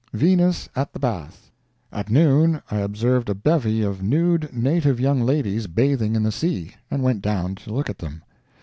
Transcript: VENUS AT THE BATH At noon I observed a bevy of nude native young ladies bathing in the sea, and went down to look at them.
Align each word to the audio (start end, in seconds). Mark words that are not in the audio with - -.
VENUS 0.13 0.67
AT 0.75 0.93
THE 0.93 0.99
BATH 0.99 1.51
At 1.91 2.09
noon 2.09 2.63
I 2.71 2.77
observed 2.77 3.29
a 3.29 3.35
bevy 3.35 3.83
of 3.83 4.01
nude 4.01 4.51
native 4.51 4.99
young 4.99 5.21
ladies 5.21 5.67
bathing 5.67 6.15
in 6.15 6.23
the 6.23 6.31
sea, 6.31 6.71
and 6.89 7.03
went 7.03 7.21
down 7.21 7.53
to 7.57 7.71
look 7.71 7.87
at 7.87 7.99
them. 7.99 8.23